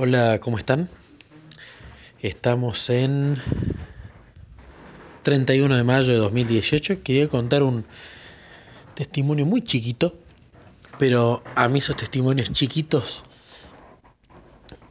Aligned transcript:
Hola, 0.00 0.38
¿cómo 0.38 0.58
están? 0.58 0.88
Estamos 2.22 2.88
en 2.88 3.36
31 5.24 5.76
de 5.76 5.82
mayo 5.82 6.12
de 6.12 6.18
2018. 6.20 7.02
Quería 7.02 7.26
contar 7.26 7.64
un 7.64 7.84
testimonio 8.94 9.44
muy 9.44 9.60
chiquito, 9.60 10.14
pero 11.00 11.42
a 11.56 11.66
mí 11.66 11.80
esos 11.80 11.96
testimonios 11.96 12.52
chiquitos 12.52 13.24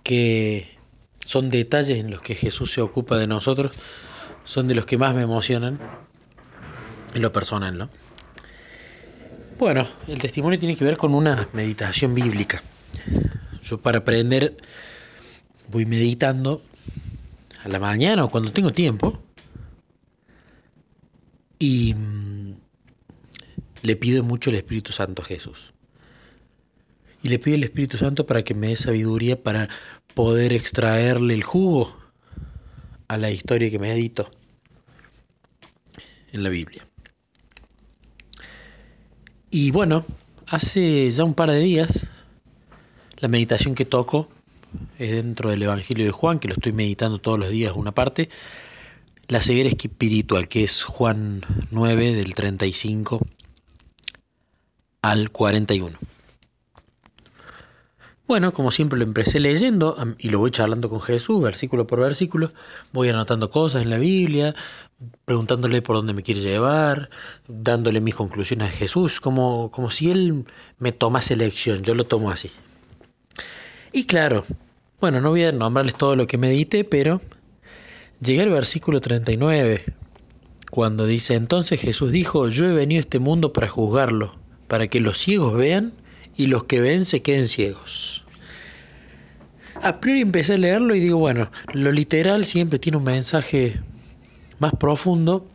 que 0.04 0.76
son 1.26 1.50
detalles 1.52 2.00
en 2.00 2.12
los 2.12 2.22
que 2.22 2.36
Jesús 2.36 2.74
se 2.74 2.82
ocupa 2.82 3.18
de 3.18 3.28
nosotros, 3.28 3.72
son 4.44 4.68
de 4.68 4.76
los 4.76 4.86
que 4.86 4.98
más 4.98 5.16
me 5.16 5.22
emocionan 5.22 5.80
en 7.16 7.22
lo 7.22 7.32
personal, 7.32 7.78
¿no? 7.78 7.90
Bueno, 9.58 9.88
el 10.10 10.20
testimonio 10.20 10.60
tiene 10.60 10.76
que 10.76 10.84
ver 10.84 10.98
con 10.98 11.14
una 11.14 11.48
meditación 11.54 12.14
bíblica. 12.14 12.62
Yo 13.64 13.78
para 13.78 14.00
aprender 14.00 14.58
voy 15.68 15.86
meditando 15.86 16.62
a 17.64 17.70
la 17.70 17.80
mañana 17.80 18.24
o 18.24 18.30
cuando 18.30 18.52
tengo 18.52 18.72
tiempo 18.72 19.22
y 21.60 21.94
mm, 21.94 22.56
le 23.84 23.96
pido 23.96 24.24
mucho 24.24 24.50
el 24.50 24.58
Espíritu 24.58 24.94
Santo 24.94 25.22
a 25.22 25.26
Jesús. 25.26 25.74
Y 27.24 27.30
le 27.30 27.40
pido 27.40 27.56
el 27.56 27.64
Espíritu 27.64 27.98
Santo 27.98 28.26
para 28.26 28.44
que 28.44 28.54
me 28.54 28.68
dé 28.68 28.76
sabiduría 28.76 29.42
para 29.42 29.70
poder 30.14 30.54
extraerle 30.54 31.34
el 31.34 31.44
jugo 31.44 31.98
a 33.08 33.18
la 33.18 33.32
historia 33.32 33.70
que 33.72 33.80
medito 33.80 34.30
en 36.32 36.44
la 36.44 36.50
Biblia. 36.50 36.88
Y 39.50 39.72
bueno, 39.72 40.06
hace 40.46 41.10
ya 41.10 41.24
un 41.24 41.34
par 41.34 41.50
de 41.50 41.60
días 41.60 42.06
la 43.18 43.28
meditación 43.28 43.74
que 43.74 43.86
toco 43.86 44.30
es 44.98 45.12
dentro 45.12 45.50
del 45.50 45.64
Evangelio 45.64 46.06
de 46.06 46.12
Juan, 46.12 46.40
que 46.40 46.48
lo 46.48 46.54
estoy 46.54 46.72
meditando 46.72 47.20
todos 47.20 47.40
los 47.40 47.50
días 47.50 47.74
una 47.76 47.94
parte, 47.94 48.30
la 49.28 49.42
ceguera 49.42 49.70
espiritual, 49.70 50.48
que 50.48 50.64
es 50.64 50.84
Juan 50.84 51.42
9 51.72 52.14
del 52.14 52.34
35 52.34 53.20
al 55.02 55.32
41. 55.32 55.98
Bueno, 58.28 58.52
como 58.52 58.72
siempre 58.72 59.00
lo 59.00 59.06
empecé 59.06 59.40
leyendo 59.40 59.96
y 60.20 60.30
lo 60.30 60.40
voy 60.40 60.52
charlando 60.52 60.90
con 60.90 61.00
Jesús, 61.00 61.42
versículo 61.42 61.88
por 61.88 62.02
versículo, 62.02 62.52
voy 62.92 63.08
anotando 63.08 63.50
cosas 63.50 63.84
en 63.84 63.90
la 63.90 63.98
Biblia, 63.98 64.54
preguntándole 65.24 65.82
por 65.82 65.96
dónde 65.96 66.14
me 66.14 66.24
quiere 66.24 66.42
llevar, 66.42 67.10
dándole 67.48 68.02
mis 68.02 68.16
conclusiones 68.16 68.68
a 68.68 68.72
Jesús, 68.72 69.22
como, 69.22 69.72
como 69.72 69.90
si 69.90 70.12
Él 70.12 70.44
me 70.78 70.92
tomase 70.92 71.38
lección, 71.38 71.84
yo 71.84 71.96
lo 71.96 72.06
tomo 72.06 72.30
así. 72.30 72.52
Y 73.98 74.04
claro, 74.04 74.46
bueno, 75.02 75.22
no 75.22 75.32
voy 75.32 75.42
a 75.46 75.52
nombrarles 75.52 75.96
todo 75.96 76.16
lo 76.16 76.28
que 76.28 76.38
medité, 76.38 76.84
pero 76.84 77.20
llegué 78.22 78.44
al 78.44 78.52
versículo 78.52 79.02
39, 79.02 79.86
cuando 80.70 81.08
dice, 81.08 81.34
entonces 81.34 81.82
Jesús 81.82 82.12
dijo, 82.12 82.48
yo 82.50 82.70
he 82.70 82.76
venido 82.76 83.00
a 83.00 83.02
este 83.02 83.18
mundo 83.18 83.54
para 83.54 83.68
juzgarlo, 83.68 84.36
para 84.68 84.86
que 84.86 85.00
los 85.00 85.18
ciegos 85.18 85.56
vean 85.56 85.94
y 86.36 86.46
los 86.46 86.66
que 86.66 86.80
ven 86.80 87.06
se 87.06 87.24
queden 87.24 87.48
ciegos. 87.48 88.24
A 89.82 90.00
priori 90.00 90.22
empecé 90.22 90.54
a 90.54 90.58
leerlo 90.60 90.94
y 90.94 91.00
digo, 91.00 91.18
bueno, 91.18 91.50
lo 91.74 91.92
literal 91.92 92.46
siempre 92.46 92.78
tiene 92.78 93.00
un 93.00 93.04
mensaje 93.04 93.82
más 94.60 94.74
profundo. 94.76 95.48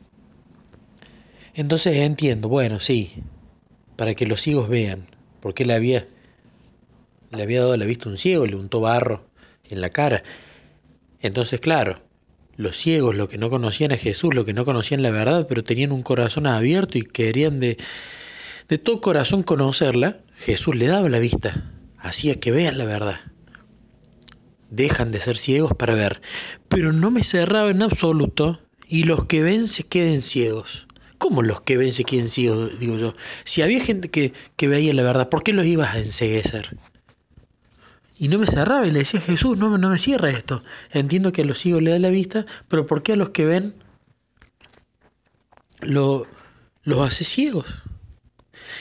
Entonces 1.54 1.96
entiendo, 1.98 2.48
bueno, 2.48 2.80
sí, 2.80 3.22
para 3.94 4.16
que 4.16 4.26
los 4.26 4.40
ciegos 4.40 4.68
vean, 4.68 5.06
porque 5.38 5.64
le 5.64 5.74
había, 5.74 6.08
le 7.32 7.42
había 7.42 7.60
dado 7.60 7.76
la 7.76 7.84
vista 7.84 8.08
un 8.08 8.18
ciego, 8.18 8.46
le 8.46 8.56
untó 8.56 8.80
barro 8.80 9.26
en 9.64 9.80
la 9.80 9.90
cara. 9.90 10.22
Entonces, 11.20 11.60
claro, 11.60 12.02
los 12.56 12.76
ciegos, 12.76 13.16
los 13.16 13.28
que 13.28 13.38
no 13.38 13.50
conocían 13.50 13.92
a 13.92 13.96
Jesús, 13.96 14.34
los 14.34 14.44
que 14.44 14.52
no 14.52 14.64
conocían 14.64 15.02
la 15.02 15.10
verdad, 15.10 15.46
pero 15.48 15.64
tenían 15.64 15.92
un 15.92 16.02
corazón 16.02 16.46
abierto 16.46 16.98
y 16.98 17.02
querían 17.02 17.60
de, 17.60 17.78
de 18.68 18.78
todo 18.78 19.00
corazón 19.00 19.42
conocerla, 19.42 20.18
Jesús 20.36 20.74
le 20.74 20.86
daba 20.86 21.08
la 21.08 21.18
vista, 21.18 21.70
hacía 21.98 22.38
que 22.38 22.50
vean 22.50 22.78
la 22.78 22.84
verdad. 22.84 23.20
Dejan 24.70 25.12
de 25.12 25.20
ser 25.20 25.36
ciegos 25.36 25.74
para 25.74 25.94
ver, 25.94 26.20
pero 26.68 26.92
no 26.92 27.10
me 27.10 27.24
cerraba 27.24 27.70
en 27.70 27.82
absoluto 27.82 28.60
y 28.88 29.04
los 29.04 29.26
que 29.26 29.42
ven 29.42 29.68
se 29.68 29.84
queden 29.84 30.22
ciegos. 30.22 30.86
¿Cómo 31.18 31.42
los 31.42 31.60
que 31.60 31.76
ven 31.76 31.92
se 31.92 32.04
queden 32.04 32.26
ciegos? 32.26 32.78
Digo 32.80 32.98
yo. 32.98 33.14
Si 33.44 33.62
había 33.62 33.80
gente 33.80 34.08
que, 34.08 34.32
que 34.56 34.66
veía 34.66 34.92
la 34.92 35.04
verdad, 35.04 35.28
¿por 35.28 35.44
qué 35.44 35.52
los 35.52 35.66
ibas 35.66 35.94
a 35.94 35.98
enseguecer? 35.98 36.76
Y 38.22 38.28
no 38.28 38.38
me 38.38 38.46
cerraba 38.46 38.86
y 38.86 38.92
le 38.92 39.00
decía 39.00 39.20
Jesús, 39.20 39.58
no, 39.58 39.76
no 39.78 39.90
me 39.90 39.98
cierra 39.98 40.30
esto. 40.30 40.62
Entiendo 40.92 41.32
que 41.32 41.42
a 41.42 41.44
los 41.44 41.58
ciegos 41.58 41.82
le 41.82 41.90
da 41.90 41.98
la 41.98 42.10
vista, 42.10 42.46
pero 42.68 42.86
¿por 42.86 43.02
qué 43.02 43.14
a 43.14 43.16
los 43.16 43.30
que 43.30 43.44
ven 43.44 43.74
lo, 45.80 46.28
los 46.84 47.00
hace 47.00 47.24
ciegos? 47.24 47.66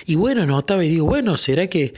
Y 0.05 0.13
bueno, 0.13 0.45
notaba 0.45 0.85
y 0.85 0.89
digo, 0.89 1.07
bueno, 1.07 1.37
¿será 1.37 1.65
que 1.65 1.95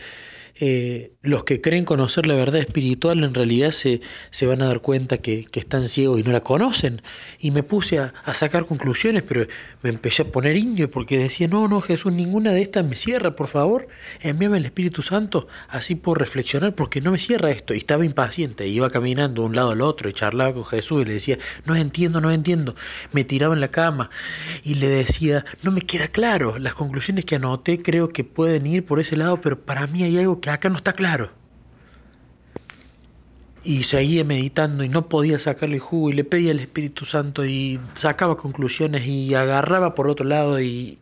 eh, 0.66 1.12
los 1.22 1.44
que 1.44 1.59
creen 1.59 1.84
conocer 1.84 2.25
la 2.25 2.35
verdad 2.35 2.62
espiritual 2.62 3.22
en 3.25 3.34
realidad 3.34 3.72
se, 3.72 4.00
se 4.29 4.46
van 4.46 4.62
a 4.62 4.68
dar 4.68 4.79
cuenta 4.79 5.18
que, 5.18 5.46
están 5.56 5.90
ciegos 5.90 6.22
y 6.22 6.24
no 6.24 6.31
la 6.31 6.40
conocen. 6.40 7.01
Y 7.38 7.51
me 7.51 7.63
puse 7.63 8.00
a, 8.00 8.13
sacar 8.34 8.66
conclusiones, 8.66 9.24
pero 9.24 9.46
me 9.81 9.90
empecé 9.90 10.22
a 10.22 10.25
poner 10.25 10.56
indio 10.56 10.90
porque 10.90 11.19
decía, 11.19 11.50
no, 11.50 11.68
no, 11.68 11.81
Jesús, 11.81 12.13
ninguna 12.13 12.53
de 12.53 12.62
estas 12.62 12.85
me 12.85 12.96
cierra, 12.96 13.35
por 13.35 13.47
favor, 13.47 13.90
envíame 14.22 14.57
el 14.57 14.63
Espíritu 14.63 15.01
Santo, 15.01 15.50
así 15.68 15.96
puedo 15.96 16.16
reflexionar 16.16 16.75
porque 16.75 17.01
no 17.01 17.12
me 17.12 17.19
cierra 17.19 17.51
esto. 17.51 17.74
Y 17.74 17.80
estaba 17.80 18.06
impaciente, 18.06 18.66
iba 18.69 18.90
caminando 18.90 19.41
de 19.41 19.47
un 19.47 19.56
lado 19.57 19.72
al 19.72 19.81
otro 19.81 20.07
y 20.07 20.13
charlaba 20.13 20.53
con 20.53 20.63
Jesús 20.63 21.01
y 21.01 21.06
le 21.06 21.13
decía, 21.16 21.38
no 21.66 21.75
entiendo, 21.75 22.22
no 22.22 22.31
entiendo. 22.31 22.74
Me 23.12 23.25
tiraba 23.25 23.53
en 23.53 23.59
la 23.59 23.68
cama 23.68 24.09
y 24.63 24.75
le 24.75 24.88
decía, 24.88 25.44
no 25.62 25.72
me 25.72 25.81
queda 25.81 26.07
claro, 26.07 26.57
las 26.57 26.74
conclusiones 26.74 27.25
que 27.25 27.35
anoté 27.35 27.81
creo 27.81 28.07
que 28.07 28.24
pueden 28.24 28.66
ir 28.66 28.85
por 28.85 29.01
ese 29.01 29.18
lado, 29.18 29.41
pero 29.41 29.59
para 29.59 29.88
mí 29.88 30.03
hay 30.03 30.18
algo 30.19 30.40
que 30.40 30.53
acá 30.53 30.69
no 30.69 30.78
está 30.78 30.94
claro. 30.94 31.31
Y 33.64 33.84
seguía 33.84 34.24
meditando 34.24 34.84
y 34.84 34.90
no 34.90 35.08
podía 35.08 35.40
sacarle 35.40 35.80
jugo 35.80 36.09
y 36.09 36.14
le 36.14 36.24
pedía 36.24 36.52
al 36.52 36.59
Espíritu 36.59 37.06
Santo 37.06 37.46
y 37.46 37.80
sacaba 37.96 38.36
conclusiones 38.36 39.08
y 39.08 39.34
agarraba 39.36 39.96
por 39.96 40.09
otro 40.09 40.25
lado 40.25 40.59
y 40.59 41.00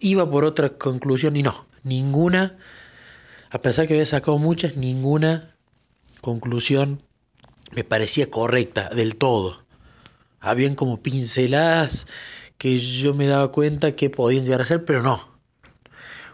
iba 0.00 0.28
por 0.28 0.44
otra 0.44 0.70
conclusión 0.70 1.36
y 1.36 1.42
no, 1.42 1.66
ninguna, 1.82 2.56
a 3.50 3.60
pesar 3.60 3.86
que 3.86 3.94
había 3.94 4.06
sacado 4.06 4.38
muchas, 4.38 4.76
ninguna 4.76 5.54
conclusión 6.20 7.02
me 7.72 7.84
parecía 7.84 8.30
correcta 8.30 8.88
del 8.90 9.16
todo. 9.16 9.64
Habían 10.40 10.74
como 10.74 11.02
pinceladas 11.02 12.06
que 12.58 12.78
yo 12.78 13.14
me 13.14 13.26
daba 13.26 13.52
cuenta 13.52 13.94
que 13.94 14.10
podían 14.10 14.44
llegar 14.44 14.62
a 14.62 14.64
ser, 14.64 14.84
pero 14.84 15.02
no, 15.02 15.31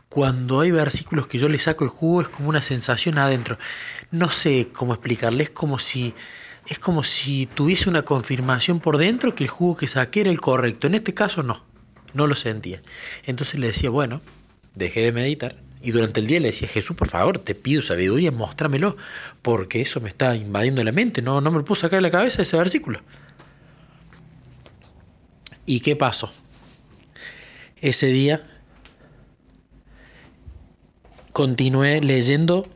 cuando 0.08 0.60
hay 0.60 0.70
versículos 0.70 1.26
que 1.26 1.38
yo 1.38 1.48
le 1.48 1.58
saco 1.58 1.84
el 1.84 1.90
jugo 1.90 2.22
es 2.22 2.28
como 2.28 2.48
una 2.48 2.62
sensación 2.62 3.18
adentro. 3.18 3.58
No 4.10 4.30
sé 4.30 4.68
cómo 4.72 4.94
explicarle, 4.94 5.44
es 5.44 5.50
como 5.50 5.78
si 5.78 6.14
es 6.66 6.78
como 6.78 7.02
si 7.02 7.46
tuviese 7.46 7.88
una 7.88 8.02
confirmación 8.02 8.80
por 8.80 8.98
dentro 8.98 9.34
que 9.34 9.44
el 9.44 9.50
jugo 9.50 9.76
que 9.76 9.86
saqué 9.86 10.20
era 10.20 10.30
el 10.30 10.40
correcto. 10.40 10.86
En 10.86 10.94
este 10.94 11.14
caso 11.14 11.42
no, 11.42 11.64
no 12.12 12.26
lo 12.26 12.34
sentía. 12.34 12.82
Entonces 13.24 13.58
le 13.58 13.68
decía, 13.68 13.88
bueno, 13.88 14.20
dejé 14.74 15.00
de 15.00 15.12
meditar 15.12 15.56
y 15.82 15.92
durante 15.92 16.20
el 16.20 16.26
día 16.26 16.40
le 16.40 16.48
decía, 16.48 16.68
Jesús, 16.68 16.96
por 16.96 17.08
favor, 17.08 17.38
te 17.38 17.54
pido 17.54 17.82
sabiduría, 17.82 18.32
mostrámelo, 18.32 18.96
porque 19.42 19.80
eso 19.80 20.00
me 20.00 20.08
está 20.08 20.34
invadiendo 20.34 20.82
la 20.84 20.92
mente, 20.92 21.22
no, 21.22 21.40
no 21.40 21.50
me 21.50 21.58
lo 21.58 21.64
puedo 21.64 21.80
sacar 21.80 21.98
de 21.98 22.02
la 22.02 22.10
cabeza 22.10 22.42
ese 22.42 22.56
versículo. 22.56 23.00
¿Y 25.64 25.80
qué 25.80 25.96
pasó? 25.96 26.32
Ese 27.80 28.06
día 28.06 28.57
continué 31.38 32.00
leyendo 32.00 32.66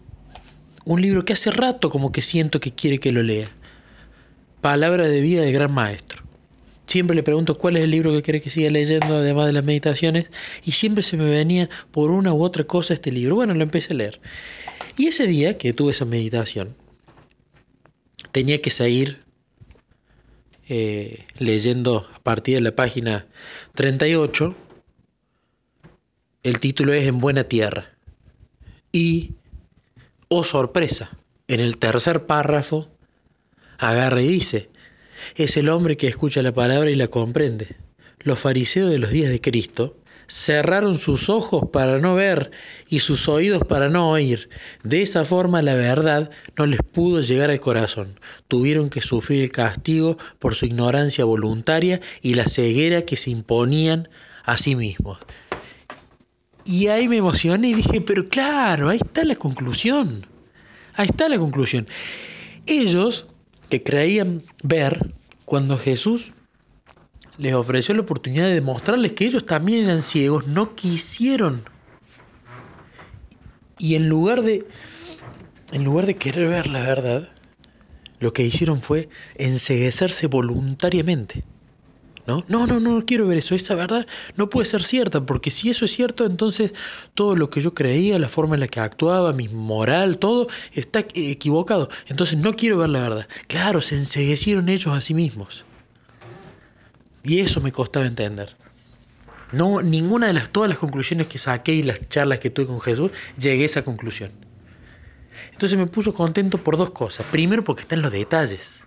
un 0.84 1.02
libro 1.02 1.24
que 1.24 1.32
hace 1.32 1.50
rato 1.50 1.90
como 1.90 2.12
que 2.12 2.22
siento 2.22 2.60
que 2.60 2.70
quiere 2.70 3.00
que 3.00 3.10
lo 3.10 3.20
lea. 3.24 3.50
Palabra 4.60 5.08
de 5.08 5.20
vida 5.20 5.42
del 5.42 5.52
gran 5.52 5.74
maestro. 5.74 6.22
Siempre 6.86 7.16
le 7.16 7.24
pregunto 7.24 7.58
cuál 7.58 7.76
es 7.76 7.82
el 7.82 7.90
libro 7.90 8.12
que 8.12 8.22
quiere 8.22 8.40
que 8.40 8.50
siga 8.50 8.70
leyendo, 8.70 9.16
además 9.16 9.48
de 9.48 9.52
las 9.52 9.64
meditaciones, 9.64 10.26
y 10.64 10.70
siempre 10.70 11.02
se 11.02 11.16
me 11.16 11.24
venía 11.24 11.68
por 11.90 12.12
una 12.12 12.32
u 12.32 12.44
otra 12.44 12.62
cosa 12.62 12.94
este 12.94 13.10
libro. 13.10 13.34
Bueno, 13.34 13.52
lo 13.52 13.64
empecé 13.64 13.94
a 13.94 13.96
leer. 13.96 14.20
Y 14.96 15.08
ese 15.08 15.26
día 15.26 15.58
que 15.58 15.72
tuve 15.72 15.90
esa 15.90 16.04
meditación, 16.04 16.76
tenía 18.30 18.62
que 18.62 18.70
seguir 18.70 19.24
eh, 20.68 21.24
leyendo 21.36 22.06
a 22.14 22.20
partir 22.20 22.54
de 22.54 22.60
la 22.60 22.76
página 22.76 23.26
38. 23.74 24.54
El 26.44 26.60
título 26.60 26.92
es 26.92 27.08
En 27.08 27.18
buena 27.18 27.42
tierra. 27.42 27.88
Y, 28.92 29.32
oh 30.28 30.44
sorpresa, 30.44 31.10
en 31.48 31.60
el 31.60 31.78
tercer 31.78 32.26
párrafo, 32.26 32.90
agarra 33.78 34.20
y 34.22 34.28
dice, 34.28 34.68
es 35.34 35.56
el 35.56 35.70
hombre 35.70 35.96
que 35.96 36.08
escucha 36.08 36.42
la 36.42 36.52
palabra 36.52 36.90
y 36.90 36.94
la 36.94 37.08
comprende. 37.08 37.76
Los 38.20 38.38
fariseos 38.38 38.90
de 38.90 38.98
los 38.98 39.10
días 39.10 39.30
de 39.30 39.40
Cristo 39.40 39.96
cerraron 40.28 40.98
sus 40.98 41.28
ojos 41.28 41.64
para 41.72 41.98
no 41.98 42.14
ver 42.14 42.50
y 42.88 43.00
sus 43.00 43.28
oídos 43.28 43.64
para 43.64 43.88
no 43.88 44.10
oír. 44.10 44.48
De 44.82 45.02
esa 45.02 45.24
forma 45.24 45.62
la 45.62 45.74
verdad 45.74 46.30
no 46.56 46.66
les 46.66 46.80
pudo 46.82 47.20
llegar 47.20 47.50
al 47.50 47.60
corazón. 47.60 48.18
Tuvieron 48.48 48.90
que 48.90 49.00
sufrir 49.00 49.42
el 49.42 49.52
castigo 49.52 50.16
por 50.38 50.54
su 50.54 50.66
ignorancia 50.66 51.24
voluntaria 51.24 52.00
y 52.20 52.34
la 52.34 52.44
ceguera 52.44 53.02
que 53.02 53.16
se 53.16 53.30
imponían 53.30 54.08
a 54.44 54.56
sí 54.58 54.76
mismos. 54.76 55.18
Y 56.64 56.88
ahí 56.88 57.08
me 57.08 57.16
emocioné 57.16 57.68
y 57.68 57.74
dije, 57.74 58.00
pero 58.00 58.28
claro, 58.28 58.88
ahí 58.88 58.98
está 59.02 59.24
la 59.24 59.36
conclusión. 59.36 60.26
Ahí 60.94 61.06
está 61.06 61.28
la 61.28 61.38
conclusión. 61.38 61.86
Ellos 62.66 63.26
que 63.68 63.82
creían 63.82 64.42
ver 64.62 65.12
cuando 65.44 65.78
Jesús 65.78 66.32
les 67.38 67.54
ofreció 67.54 67.94
la 67.94 68.02
oportunidad 68.02 68.46
de 68.46 68.54
demostrarles 68.54 69.12
que 69.12 69.26
ellos 69.26 69.46
también 69.46 69.84
eran 69.84 70.02
ciegos, 70.02 70.46
no 70.46 70.74
quisieron. 70.74 71.62
Y 73.78 73.94
en 73.96 74.08
lugar 74.08 74.42
de 74.42 74.66
en 75.72 75.84
lugar 75.84 76.04
de 76.04 76.16
querer 76.16 76.48
ver 76.48 76.66
la 76.66 76.80
verdad, 76.80 77.30
lo 78.20 78.32
que 78.32 78.44
hicieron 78.44 78.82
fue 78.82 79.08
enseguecerse 79.36 80.26
voluntariamente. 80.26 81.44
¿No? 82.26 82.44
No, 82.46 82.66
no, 82.68 82.78
no 82.78 83.04
quiero 83.04 83.26
ver 83.26 83.38
eso. 83.38 83.54
Esa 83.54 83.74
verdad 83.74 84.06
no 84.36 84.48
puede 84.48 84.66
ser 84.66 84.84
cierta, 84.84 85.26
porque 85.26 85.50
si 85.50 85.70
eso 85.70 85.84
es 85.84 85.92
cierto, 85.92 86.24
entonces 86.24 86.72
todo 87.14 87.34
lo 87.34 87.50
que 87.50 87.60
yo 87.60 87.74
creía, 87.74 88.18
la 88.18 88.28
forma 88.28 88.54
en 88.54 88.60
la 88.60 88.68
que 88.68 88.78
actuaba, 88.78 89.32
mi 89.32 89.48
moral, 89.48 90.18
todo 90.18 90.46
está 90.72 91.00
equivocado. 91.14 91.88
Entonces 92.08 92.38
no 92.38 92.54
quiero 92.54 92.78
ver 92.78 92.90
la 92.90 93.00
verdad. 93.00 93.28
Claro, 93.48 93.80
se 93.80 93.96
enseguecieron 93.96 94.68
ellos 94.68 94.96
a 94.96 95.00
sí 95.00 95.14
mismos. 95.14 95.64
Y 97.24 97.40
eso 97.40 97.60
me 97.60 97.72
costaba 97.72 98.06
entender. 98.06 98.56
No, 99.52 99.82
ninguna 99.82 100.28
de 100.28 100.32
las, 100.32 100.50
todas 100.50 100.68
las 100.68 100.78
conclusiones 100.78 101.26
que 101.26 101.38
saqué 101.38 101.74
y 101.74 101.82
las 101.82 102.08
charlas 102.08 102.38
que 102.38 102.50
tuve 102.50 102.66
con 102.66 102.80
Jesús, 102.80 103.10
llegué 103.38 103.64
a 103.64 103.66
esa 103.66 103.84
conclusión. 103.84 104.30
Entonces 105.52 105.78
me 105.78 105.86
puso 105.86 106.14
contento 106.14 106.58
por 106.58 106.76
dos 106.76 106.90
cosas. 106.90 107.26
Primero 107.30 107.62
porque 107.62 107.82
está 107.82 107.94
en 107.94 108.02
los 108.02 108.12
detalles. 108.12 108.84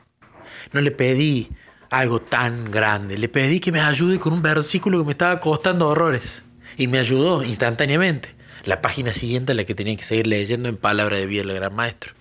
No 0.74 0.82
le 0.82 0.92
pedí 0.92 1.50
algo 1.90 2.22
tan 2.22 2.72
grande. 2.72 3.18
Le 3.18 3.30
pedí 3.30 3.60
que 3.60 3.72
me 3.72 3.80
ayude 3.80 4.20
con 4.20 4.34
un 4.34 4.42
versículo 4.42 5.00
que 5.00 5.06
me 5.06 5.12
estaba 5.12 5.40
costando 5.40 5.88
horrores. 5.88 6.44
Y 6.78 6.88
me 6.88 7.00
ayudó 7.00 7.44
instantáneamente. 7.44 8.36
La 8.66 8.82
página 8.82 9.14
siguiente 9.14 9.54
la 9.54 9.64
que 9.64 9.76
tenía 9.76 9.96
que 9.96 10.04
seguir 10.04 10.28
leyendo 10.28 10.70
en 10.70 10.78
palabra 10.78 11.18
de 11.18 11.26
vida 11.26 11.44
del 11.44 11.56
gran 11.56 11.76
maestro. 11.76 12.14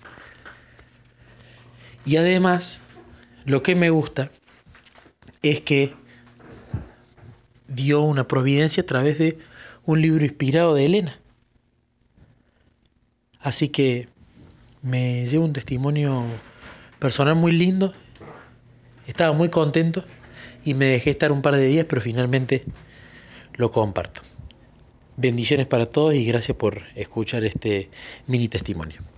Y 2.05 2.17
además, 2.17 2.81
lo 3.45 3.63
que 3.63 3.75
me 3.75 3.89
gusta 3.89 4.29
es 5.41 5.61
que 5.61 5.93
dio 7.67 8.01
una 8.01 8.27
providencia 8.27 8.83
a 8.83 8.85
través 8.85 9.17
de 9.17 9.39
un 9.85 10.01
libro 10.01 10.23
inspirado 10.23 10.75
de 10.75 10.85
Elena. 10.85 11.19
Así 13.39 13.69
que 13.69 14.07
me 14.81 15.25
llevo 15.25 15.45
un 15.45 15.53
testimonio 15.53 16.23
personal 16.99 17.35
muy 17.35 17.51
lindo 17.51 17.93
estaba 19.07 19.33
muy 19.33 19.49
contento 19.49 20.03
y 20.63 20.73
me 20.73 20.85
dejé 20.85 21.11
estar 21.11 21.31
un 21.31 21.41
par 21.41 21.55
de 21.55 21.65
días, 21.65 21.85
pero 21.87 22.01
finalmente 22.01 22.63
lo 23.53 23.71
comparto. 23.71 24.21
Bendiciones 25.17 25.67
para 25.67 25.85
todos 25.85 26.13
y 26.13 26.25
gracias 26.25 26.57
por 26.57 26.83
escuchar 26.95 27.45
este 27.45 27.89
mini 28.27 28.49
testimonio. 28.49 29.14